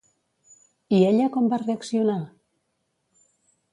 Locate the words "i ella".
0.99-1.27